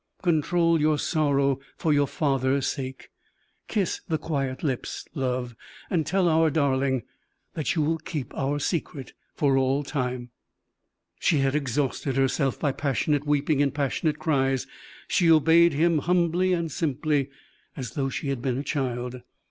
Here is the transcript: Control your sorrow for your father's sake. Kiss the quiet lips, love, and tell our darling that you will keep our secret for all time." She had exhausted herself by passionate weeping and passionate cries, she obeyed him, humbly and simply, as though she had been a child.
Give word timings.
Control 0.23 0.81
your 0.81 0.97
sorrow 0.97 1.59
for 1.77 1.93
your 1.93 2.07
father's 2.07 2.65
sake. 2.65 3.09
Kiss 3.67 4.01
the 4.07 4.17
quiet 4.17 4.63
lips, 4.63 5.05
love, 5.13 5.55
and 5.91 6.07
tell 6.07 6.27
our 6.27 6.49
darling 6.49 7.03
that 7.53 7.75
you 7.75 7.83
will 7.83 7.99
keep 7.99 8.33
our 8.35 8.57
secret 8.57 9.13
for 9.35 9.57
all 9.59 9.83
time." 9.83 10.31
She 11.19 11.37
had 11.41 11.53
exhausted 11.53 12.15
herself 12.17 12.59
by 12.59 12.71
passionate 12.71 13.27
weeping 13.27 13.61
and 13.61 13.71
passionate 13.71 14.17
cries, 14.17 14.65
she 15.07 15.29
obeyed 15.29 15.73
him, 15.73 15.99
humbly 15.99 16.51
and 16.51 16.71
simply, 16.71 17.29
as 17.77 17.91
though 17.91 18.09
she 18.09 18.29
had 18.29 18.41
been 18.41 18.57
a 18.57 18.63
child. 18.63 19.21